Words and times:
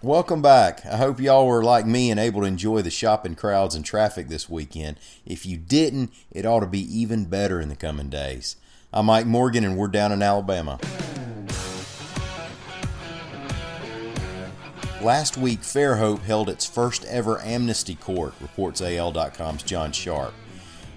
Welcome 0.00 0.42
back. 0.42 0.86
I 0.86 0.96
hope 0.96 1.18
y'all 1.18 1.48
were 1.48 1.64
like 1.64 1.84
me 1.84 2.08
and 2.12 2.20
able 2.20 2.42
to 2.42 2.46
enjoy 2.46 2.82
the 2.82 2.90
shopping 2.90 3.34
crowds 3.34 3.74
and 3.74 3.84
traffic 3.84 4.28
this 4.28 4.48
weekend. 4.48 4.96
If 5.26 5.44
you 5.44 5.56
didn't, 5.56 6.12
it 6.30 6.46
ought 6.46 6.60
to 6.60 6.68
be 6.68 6.82
even 6.96 7.24
better 7.24 7.60
in 7.60 7.68
the 7.68 7.74
coming 7.74 8.08
days. 8.08 8.54
I'm 8.92 9.06
Mike 9.06 9.26
Morgan, 9.26 9.64
and 9.64 9.76
we're 9.76 9.88
down 9.88 10.12
in 10.12 10.22
Alabama. 10.22 10.78
Last 15.02 15.36
week, 15.36 15.62
Fairhope 15.62 16.22
held 16.22 16.48
its 16.48 16.64
first 16.64 17.04
ever 17.06 17.40
amnesty 17.40 17.96
court, 17.96 18.34
reports 18.40 18.80
AL.com's 18.80 19.64
John 19.64 19.90
Sharp. 19.90 20.32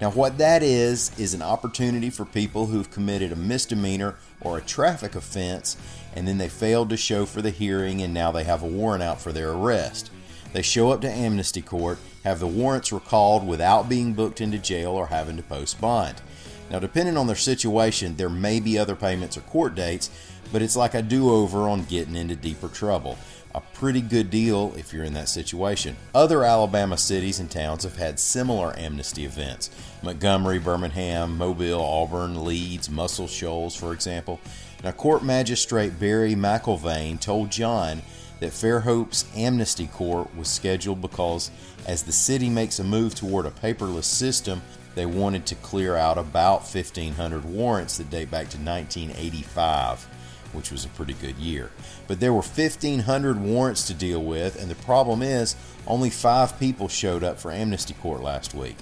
Now, 0.00 0.10
what 0.10 0.38
that 0.38 0.62
is, 0.62 1.18
is 1.18 1.34
an 1.34 1.42
opportunity 1.42 2.10
for 2.10 2.24
people 2.24 2.66
who've 2.66 2.90
committed 2.90 3.32
a 3.32 3.36
misdemeanor 3.36 4.14
or 4.40 4.58
a 4.58 4.62
traffic 4.62 5.16
offense 5.16 5.76
and 6.14 6.26
then 6.26 6.38
they 6.38 6.48
failed 6.48 6.90
to 6.90 6.96
show 6.96 7.26
for 7.26 7.42
the 7.42 7.50
hearing 7.50 8.02
and 8.02 8.14
now 8.14 8.32
they 8.32 8.44
have 8.44 8.62
a 8.62 8.66
warrant 8.66 9.02
out 9.02 9.20
for 9.20 9.32
their 9.32 9.52
arrest. 9.52 10.10
They 10.52 10.62
show 10.62 10.92
up 10.92 11.00
to 11.00 11.10
amnesty 11.10 11.62
court, 11.62 11.98
have 12.22 12.38
the 12.38 12.46
warrants 12.46 12.92
recalled 12.92 13.46
without 13.46 13.88
being 13.88 14.14
booked 14.14 14.40
into 14.40 14.58
jail 14.58 14.92
or 14.92 15.08
having 15.08 15.36
to 15.36 15.42
post 15.42 15.80
bond. 15.80 16.22
Now, 16.70 16.78
depending 16.78 17.16
on 17.16 17.26
their 17.26 17.36
situation, 17.36 18.16
there 18.16 18.30
may 18.30 18.60
be 18.60 18.78
other 18.78 18.96
payments 18.96 19.36
or 19.36 19.42
court 19.42 19.74
dates, 19.74 20.10
but 20.52 20.62
it's 20.62 20.76
like 20.76 20.94
a 20.94 21.02
do 21.02 21.30
over 21.30 21.68
on 21.68 21.84
getting 21.84 22.16
into 22.16 22.36
deeper 22.36 22.68
trouble. 22.68 23.18
A 23.54 23.60
pretty 23.60 24.00
good 24.00 24.30
deal 24.30 24.74
if 24.76 24.92
you're 24.92 25.04
in 25.04 25.14
that 25.14 25.28
situation. 25.28 25.96
Other 26.14 26.42
Alabama 26.42 26.96
cities 26.96 27.38
and 27.38 27.50
towns 27.50 27.84
have 27.84 27.96
had 27.96 28.18
similar 28.18 28.76
amnesty 28.76 29.24
events 29.24 29.70
Montgomery, 30.02 30.58
Birmingham, 30.58 31.38
Mobile, 31.38 31.80
Auburn, 31.80 32.44
Leeds, 32.44 32.90
Muscle 32.90 33.28
Shoals, 33.28 33.76
for 33.76 33.92
example. 33.92 34.40
Now, 34.84 34.92
Court 34.92 35.24
Magistrate 35.24 35.98
Barry 35.98 36.34
McIlvaine 36.34 37.18
told 37.18 37.50
John 37.50 38.02
that 38.40 38.52
Fairhope's 38.52 39.24
amnesty 39.34 39.86
court 39.86 40.36
was 40.36 40.48
scheduled 40.48 41.00
because 41.00 41.50
as 41.86 42.02
the 42.02 42.12
city 42.12 42.50
makes 42.50 42.78
a 42.78 42.84
move 42.84 43.14
toward 43.14 43.46
a 43.46 43.50
paperless 43.50 44.04
system, 44.04 44.60
they 44.94 45.06
wanted 45.06 45.46
to 45.46 45.54
clear 45.54 45.96
out 45.96 46.18
about 46.18 46.60
1,500 46.60 47.46
warrants 47.46 47.96
that 47.96 48.10
date 48.10 48.30
back 48.30 48.50
to 48.50 48.58
1985, 48.58 50.04
which 50.52 50.70
was 50.70 50.84
a 50.84 50.88
pretty 50.88 51.14
good 51.14 51.36
year. 51.36 51.70
But 52.06 52.20
there 52.20 52.34
were 52.34 52.42
1,500 52.42 53.40
warrants 53.40 53.86
to 53.86 53.94
deal 53.94 54.22
with, 54.22 54.60
and 54.60 54.70
the 54.70 54.74
problem 54.74 55.22
is 55.22 55.56
only 55.86 56.10
five 56.10 56.60
people 56.60 56.88
showed 56.88 57.24
up 57.24 57.38
for 57.38 57.50
amnesty 57.50 57.94
court 57.94 58.20
last 58.20 58.52
week. 58.52 58.76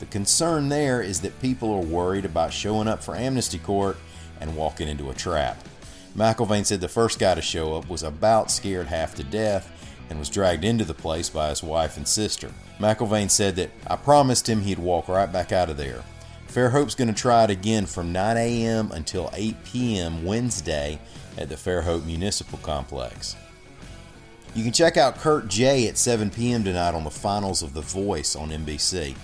The 0.00 0.06
concern 0.06 0.68
there 0.68 1.00
is 1.00 1.20
that 1.20 1.40
people 1.40 1.72
are 1.72 1.86
worried 1.86 2.24
about 2.24 2.52
showing 2.52 2.88
up 2.88 3.04
for 3.04 3.14
amnesty 3.14 3.58
court 3.58 3.96
and 4.44 4.56
walking 4.56 4.88
into 4.88 5.10
a 5.10 5.14
trap. 5.14 5.56
McIlvaine 6.16 6.64
said 6.64 6.80
the 6.80 6.88
first 6.88 7.18
guy 7.18 7.34
to 7.34 7.42
show 7.42 7.74
up 7.74 7.88
was 7.88 8.02
about 8.02 8.50
scared 8.50 8.86
half 8.86 9.14
to 9.16 9.24
death 9.24 9.70
and 10.10 10.18
was 10.18 10.28
dragged 10.28 10.64
into 10.64 10.84
the 10.84 10.94
place 10.94 11.28
by 11.28 11.48
his 11.48 11.62
wife 11.62 11.96
and 11.96 12.06
sister. 12.06 12.50
McIlvaine 12.78 13.30
said 13.30 13.56
that 13.56 13.70
I 13.86 13.96
promised 13.96 14.48
him 14.48 14.60
he'd 14.60 14.78
walk 14.78 15.08
right 15.08 15.32
back 15.32 15.50
out 15.50 15.70
of 15.70 15.76
there. 15.76 16.04
Fairhope's 16.46 16.94
going 16.94 17.08
to 17.08 17.14
try 17.14 17.44
it 17.44 17.50
again 17.50 17.86
from 17.86 18.12
9 18.12 18.36
a.m. 18.36 18.92
until 18.92 19.30
8 19.32 19.56
p.m. 19.64 20.24
Wednesday 20.24 21.00
at 21.36 21.48
the 21.48 21.56
Fairhope 21.56 22.04
Municipal 22.04 22.58
Complex. 22.58 23.34
You 24.54 24.62
can 24.62 24.72
check 24.72 24.96
out 24.96 25.16
Kirk 25.16 25.48
Jay 25.48 25.88
at 25.88 25.98
7 25.98 26.30
p.m. 26.30 26.62
tonight 26.62 26.94
on 26.94 27.02
the 27.02 27.10
finals 27.10 27.62
of 27.62 27.74
The 27.74 27.80
Voice 27.80 28.36
on 28.36 28.50
NBC. 28.50 29.16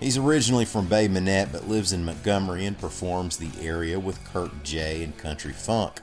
He's 0.00 0.18
originally 0.18 0.64
from 0.64 0.86
Bay 0.86 1.08
Minette 1.08 1.52
but 1.52 1.68
lives 1.68 1.92
in 1.92 2.04
Montgomery 2.04 2.66
and 2.66 2.76
performs 2.76 3.36
the 3.36 3.50
area 3.60 3.98
with 3.98 4.22
Kirk 4.24 4.62
Jay 4.62 5.02
and 5.02 5.16
Kuntry 5.16 5.54
Funk. 5.54 6.00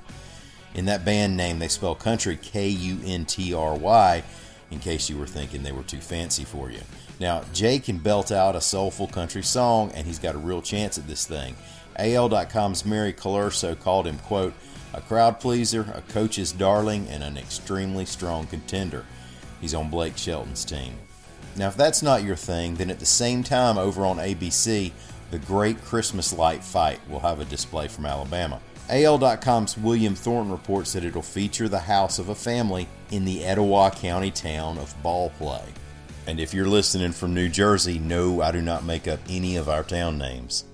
In 0.73 0.85
that 0.85 1.03
band 1.03 1.35
name, 1.35 1.59
they 1.59 1.67
spell 1.67 1.95
country 1.95 2.37
K 2.37 2.69
U 2.69 2.99
N 3.05 3.25
T 3.25 3.53
R 3.53 3.75
Y, 3.75 4.23
in 4.71 4.79
case 4.79 5.09
you 5.09 5.17
were 5.17 5.27
thinking 5.27 5.63
they 5.63 5.73
were 5.73 5.83
too 5.83 5.99
fancy 5.99 6.45
for 6.45 6.71
you. 6.71 6.79
Now, 7.19 7.43
Jay 7.53 7.77
can 7.77 7.97
belt 7.97 8.31
out 8.31 8.55
a 8.55 8.61
soulful 8.61 9.07
country 9.07 9.43
song, 9.43 9.91
and 9.93 10.07
he's 10.07 10.17
got 10.19 10.35
a 10.35 10.39
real 10.39 10.61
chance 10.61 10.97
at 10.97 11.07
this 11.07 11.27
thing. 11.27 11.55
AL.com's 11.97 12.85
Mary 12.85 13.11
Colurso 13.11 13.75
called 13.75 14.07
him, 14.07 14.17
quote, 14.19 14.53
a 14.93 15.01
crowd 15.01 15.39
pleaser, 15.39 15.91
a 15.93 16.01
coach's 16.13 16.51
darling, 16.51 17.07
and 17.09 17.23
an 17.23 17.37
extremely 17.37 18.05
strong 18.05 18.47
contender. 18.47 19.05
He's 19.59 19.73
on 19.73 19.89
Blake 19.89 20.17
Shelton's 20.17 20.65
team. 20.65 20.93
Now, 21.55 21.67
if 21.67 21.75
that's 21.75 22.01
not 22.01 22.23
your 22.23 22.35
thing, 22.35 22.75
then 22.75 22.89
at 22.89 22.99
the 22.99 23.05
same 23.05 23.43
time 23.43 23.77
over 23.77 24.05
on 24.05 24.17
ABC, 24.17 24.91
the 25.31 25.39
Great 25.39 25.81
Christmas 25.83 26.33
Light 26.33 26.63
Fight 26.63 26.99
will 27.09 27.19
have 27.19 27.39
a 27.39 27.45
display 27.45 27.87
from 27.87 28.05
Alabama. 28.05 28.59
AL.com's 28.89 29.77
William 29.77 30.15
Thornton 30.15 30.51
reports 30.51 30.93
that 30.93 31.05
it'll 31.05 31.21
feature 31.21 31.69
the 31.69 31.79
house 31.79 32.19
of 32.19 32.29
a 32.29 32.35
family 32.35 32.87
in 33.11 33.23
the 33.25 33.43
Etowah 33.43 33.91
County 33.91 34.31
town 34.31 34.77
of 34.77 34.93
Ballplay. 35.01 35.63
And 36.27 36.39
if 36.39 36.53
you're 36.53 36.67
listening 36.67 37.13
from 37.13 37.33
New 37.33 37.49
Jersey, 37.49 37.99
no, 37.99 38.41
I 38.41 38.51
do 38.51 38.61
not 38.61 38.83
make 38.83 39.07
up 39.07 39.19
any 39.29 39.55
of 39.55 39.69
our 39.69 39.83
town 39.83 40.17
names. 40.17 40.65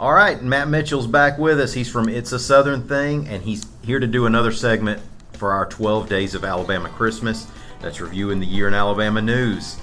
All 0.00 0.12
right, 0.12 0.40
Matt 0.40 0.68
Mitchell's 0.68 1.08
back 1.08 1.38
with 1.38 1.58
us. 1.58 1.72
He's 1.72 1.90
from 1.90 2.08
It's 2.08 2.30
a 2.30 2.38
Southern 2.38 2.86
Thing, 2.86 3.26
and 3.26 3.42
he's 3.42 3.66
here 3.82 3.98
to 3.98 4.06
do 4.06 4.26
another 4.26 4.52
segment 4.52 5.02
for 5.32 5.50
our 5.50 5.66
12 5.66 6.08
Days 6.08 6.36
of 6.36 6.44
Alabama 6.44 6.88
Christmas. 6.88 7.48
That's 7.80 8.00
reviewing 8.00 8.38
the 8.38 8.46
year 8.46 8.68
in 8.68 8.74
Alabama 8.74 9.20
news 9.20 9.76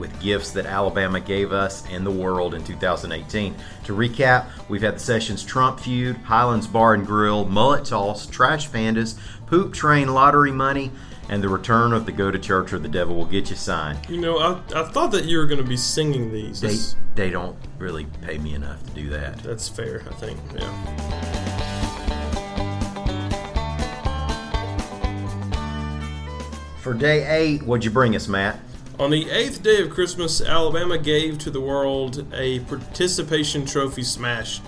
with 0.00 0.18
gifts 0.20 0.50
that 0.52 0.66
Alabama 0.66 1.20
gave 1.20 1.52
us 1.52 1.86
and 1.90 2.04
the 2.04 2.10
world 2.10 2.54
in 2.54 2.64
2018. 2.64 3.54
To 3.84 3.92
recap, 3.94 4.46
we've 4.68 4.82
had 4.82 4.96
the 4.96 5.00
Sessions 5.00 5.44
Trump 5.44 5.78
feud, 5.78 6.16
Highlands 6.16 6.66
Bar 6.66 6.94
and 6.94 7.06
Grill, 7.06 7.44
Mullet 7.44 7.84
Toss, 7.84 8.26
Trash 8.26 8.70
Pandas, 8.70 9.16
Poop 9.46 9.72
Train 9.72 10.12
Lottery 10.12 10.50
Money, 10.50 10.90
and 11.28 11.42
the 11.42 11.48
return 11.48 11.92
of 11.92 12.06
the 12.06 12.12
Go 12.12 12.30
to 12.30 12.38
Church 12.38 12.72
or 12.72 12.78
the 12.80 12.88
Devil 12.88 13.14
Will 13.14 13.26
Get 13.26 13.50
You 13.50 13.56
sign. 13.56 13.96
You 14.08 14.20
know, 14.20 14.38
I, 14.38 14.60
I 14.74 14.84
thought 14.84 15.12
that 15.12 15.26
you 15.26 15.38
were 15.38 15.46
going 15.46 15.62
to 15.62 15.68
be 15.68 15.76
singing 15.76 16.32
these. 16.32 16.60
They, 16.60 16.76
they 17.14 17.30
don't 17.30 17.56
really 17.78 18.06
pay 18.22 18.38
me 18.38 18.54
enough 18.54 18.84
to 18.86 18.92
do 18.94 19.10
that. 19.10 19.38
That's 19.44 19.68
fair, 19.68 20.02
I 20.10 20.14
think. 20.14 20.40
Yeah. 20.56 21.10
For 26.80 26.94
day 26.94 27.26
eight, 27.28 27.62
what'd 27.62 27.84
you 27.84 27.90
bring 27.90 28.16
us, 28.16 28.26
Matt? 28.26 28.58
On 29.00 29.08
the 29.08 29.30
eighth 29.30 29.62
day 29.62 29.80
of 29.80 29.88
Christmas, 29.88 30.42
Alabama 30.42 30.98
gave 30.98 31.38
to 31.38 31.50
the 31.50 31.58
world 31.60 32.26
a 32.34 32.60
participation 32.60 33.64
trophy 33.64 34.02
smash 34.02 34.60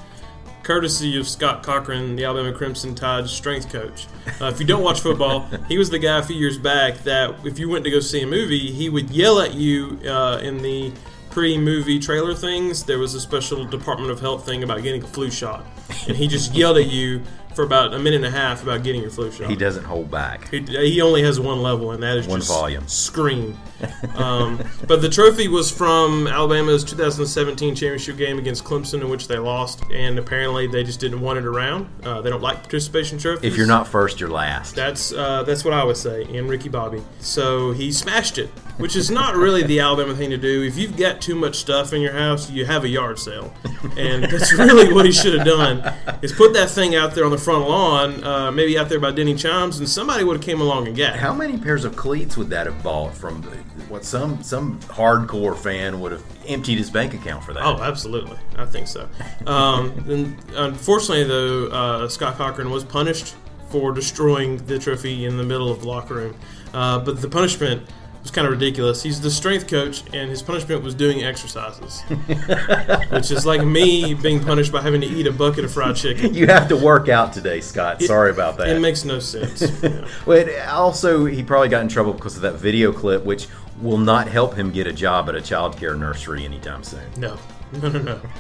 courtesy 0.62 1.19
of 1.19 1.28
Scott 1.28 1.62
Cochran, 1.62 2.16
the 2.16 2.25
Alabama 2.25 2.56
Crimson 2.56 2.94
Tide 2.94 3.28
strength 3.28 3.71
coach. 3.71 4.06
Uh, 4.41 4.47
if 4.47 4.59
you 4.59 4.65
don't 4.65 4.82
watch 4.82 5.00
football, 5.00 5.41
he 5.69 5.76
was 5.76 5.91
the 5.91 5.98
guy 5.98 6.19
a 6.19 6.22
few 6.22 6.37
years 6.37 6.56
back 6.56 6.97
that 7.04 7.44
if 7.44 7.59
you 7.59 7.69
went 7.69 7.84
to 7.84 7.91
go 7.91 8.00
see 8.00 8.22
a 8.22 8.26
movie, 8.26 8.72
he 8.72 8.88
would 8.88 9.10
yell 9.10 9.38
at 9.38 9.53
you 9.53 9.98
uh, 10.09 10.41
in 10.42 10.56
the 10.62 10.91
pre-movie 11.28 11.98
trailer 11.98 12.34
things. 12.34 12.84
There 12.84 12.98
was 12.98 13.15
a 13.15 13.21
special 13.21 13.66
Department 13.66 14.10
of 14.10 14.21
Health 14.21 14.47
thing 14.47 14.62
about 14.62 14.82
getting 14.82 15.03
a 15.03 15.06
flu 15.09 15.31
shot, 15.31 15.66
and 16.09 16.16
he 16.16 16.26
just 16.26 16.54
yelled 16.54 16.78
at 16.78 16.87
you 16.87 17.21
for 17.54 17.62
about 17.64 17.94
a 17.94 17.98
minute 17.98 18.24
and 18.24 18.26
a 18.26 18.30
half 18.30 18.62
about 18.62 18.82
getting 18.82 19.02
your 19.02 19.10
flu 19.10 19.30
shot. 19.30 19.48
He 19.48 19.56
doesn't 19.56 19.84
hold 19.84 20.10
back. 20.10 20.48
He, 20.50 20.60
he 20.60 21.00
only 21.00 21.22
has 21.22 21.38
one 21.38 21.62
level, 21.62 21.92
and 21.92 22.02
that 22.02 22.16
is 22.16 22.26
one 22.26 22.40
volume. 22.42 22.86
Scream. 22.88 23.58
Um, 24.14 24.62
but 24.86 25.02
the 25.02 25.08
trophy 25.08 25.48
was 25.48 25.68
from 25.70 26.28
Alabama's 26.28 26.84
2017 26.84 27.74
championship 27.74 28.16
game 28.16 28.38
against 28.38 28.62
Clemson, 28.62 29.00
in 29.00 29.08
which 29.08 29.26
they 29.26 29.38
lost, 29.38 29.82
and 29.91 30.18
apparently 30.20 30.68
they 30.68 30.84
just 30.84 31.00
didn't 31.00 31.20
want 31.20 31.38
it 31.38 31.44
around. 31.44 31.88
Uh, 32.04 32.20
they 32.20 32.30
don't 32.30 32.42
like 32.42 32.62
participation 32.62 33.18
trophies. 33.18 33.50
If 33.50 33.56
you're 33.56 33.66
not 33.66 33.88
first, 33.88 34.20
you're 34.20 34.30
last. 34.30 34.76
That's 34.76 35.12
uh, 35.12 35.42
that's 35.42 35.64
what 35.64 35.74
I 35.74 35.82
would 35.82 35.96
say. 35.96 36.24
And 36.24 36.48
Ricky 36.48 36.68
Bobby. 36.68 37.02
So 37.18 37.72
he 37.72 37.91
smashed 37.91 38.38
it, 38.38 38.50
which 38.78 38.97
is 38.97 39.10
not 39.10 39.37
really 39.37 39.62
the 39.62 39.81
Alabama 39.81 40.15
thing 40.15 40.31
to 40.31 40.37
do. 40.37 40.62
If 40.62 40.77
you've 40.77 40.97
got 40.97 41.21
too 41.21 41.34
much 41.34 41.56
stuff 41.56 41.93
in 41.93 42.00
your 42.00 42.12
house, 42.12 42.50
you 42.50 42.65
have 42.65 42.84
a 42.84 42.88
yard 42.88 43.19
sale, 43.19 43.53
and 43.97 44.25
that's 44.25 44.53
really 44.59 44.93
what 44.93 45.05
he 45.05 45.12
should 45.12 45.34
have 45.34 45.47
done. 45.47 45.95
Is 46.22 46.33
put 46.33 46.53
that 46.54 46.71
thing 46.71 46.95
out 46.95 47.15
there 47.15 47.24
on 47.24 47.30
the 47.30 47.39
front 47.39 47.69
lawn, 47.69 48.24
uh, 48.24 48.51
maybe 48.51 48.78
out 48.78 48.89
there 48.89 49.01
by 49.01 49.10
Denny 49.10 49.34
Chimes, 49.34 49.78
and 49.78 49.89
somebody 49.89 50.24
would 50.24 50.36
have 50.36 50.45
came 50.45 50.60
along 50.60 50.86
and 50.89 50.97
got 50.97 51.15
it. 51.15 51.21
How 51.21 51.33
many 51.33 51.59
pairs 51.59 51.84
of 51.84 51.97
cleats 51.97 52.36
would 52.36 52.51
that 52.51 52.66
have 52.66 52.83
bought 52.83 53.15
from 53.15 53.42
what 53.89 54.04
some 54.04 54.42
some 54.42 54.80
hardcore 54.80 55.57
fan 55.57 56.01
would 56.01 56.13
have 56.13 56.25
emptied 56.47 56.78
his 56.78 56.91
bank 56.91 57.15
account 57.15 57.45
for 57.45 57.53
that? 57.53 57.63
Oh, 57.63 57.80
absolutely, 57.83 58.39
I 58.57 58.65
think 58.65 58.89
so. 58.89 59.09
Um, 59.47 59.91
and 60.09 60.36
unfortunately, 60.54 61.25
though, 61.25 61.66
uh, 61.66 62.09
Scott 62.09 62.36
Cochran 62.36 62.71
was 62.71 62.84
punished 62.84 63.34
for 63.68 63.92
destroying 63.92 64.59
the 64.66 64.78
trophy 64.78 65.25
in 65.25 65.36
the 65.36 65.42
middle 65.42 65.71
of 65.71 65.80
the 65.80 65.89
locker 65.89 66.15
room, 66.15 66.36
uh, 66.75 66.98
but 66.98 67.21
the 67.22 67.28
punishment 67.28 67.89
was 68.22 68.30
kind 68.30 68.47
of 68.47 68.53
ridiculous. 68.53 69.03
He's 69.03 69.21
the 69.21 69.30
strength 69.30 69.66
coach, 69.69 70.03
and 70.15 70.30
his 70.30 70.42
punishment 70.42 70.83
was 70.83 70.95
doing 70.95 71.24
exercises, 71.24 72.01
which 73.10 73.30
is 73.30 73.45
like 73.45 73.65
me 73.65 74.15
being 74.15 74.41
punished 74.42 74.71
by 74.72 74.80
having 74.80 75.01
to 75.01 75.07
eat 75.07 75.27
a 75.27 75.33
bucket 75.33 75.65
of 75.65 75.72
fried 75.72 75.97
chicken. 75.97 76.33
You 76.33 76.47
have 76.47 76.69
to 76.69 76.77
work 76.77 77.09
out 77.09 77.33
today, 77.33 77.60
Scott. 77.60 78.01
It- 78.01 78.07
Sorry 78.07 78.30
about 78.30 78.57
that. 78.59 78.69
It 78.69 78.80
makes 78.80 79.04
no 79.04 79.19
sense. 79.19 79.63
Yeah. 79.83 80.07
Well, 80.27 80.39
it- 80.39 80.69
also, 80.69 81.24
he 81.24 81.42
probably 81.42 81.69
got 81.69 81.83
in 81.83 81.89
trouble 81.89 82.13
because 82.13 82.36
of 82.36 82.42
that 82.42 82.54
video 82.54 82.92
clip, 82.92 83.24
which 83.24 83.48
will 83.80 83.98
not 83.98 84.28
help 84.28 84.54
him 84.54 84.71
get 84.71 84.86
a 84.86 84.92
job 84.92 85.28
at 85.28 85.34
a 85.34 85.41
child 85.41 85.77
care 85.77 85.97
nursery 85.97 86.45
anytime 86.45 86.84
soon. 86.84 87.03
No, 87.16 87.36
no, 87.83 87.89
no, 87.89 87.98
no. 88.01 88.21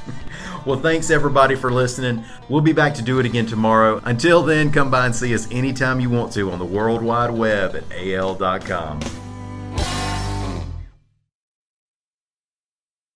Well, 0.64 0.78
thanks 0.78 1.10
everybody 1.10 1.56
for 1.56 1.72
listening. 1.72 2.24
We'll 2.48 2.60
be 2.60 2.72
back 2.72 2.94
to 2.94 3.02
do 3.02 3.18
it 3.18 3.26
again 3.26 3.46
tomorrow. 3.46 4.00
Until 4.04 4.44
then, 4.44 4.70
come 4.70 4.92
by 4.92 5.06
and 5.06 5.16
see 5.16 5.34
us 5.34 5.50
anytime 5.50 5.98
you 5.98 6.08
want 6.08 6.32
to 6.34 6.52
on 6.52 6.60
the 6.60 6.64
World 6.64 7.02
Wide 7.02 7.32
Web 7.32 7.74
at 7.74 7.82
al.com. 7.92 9.00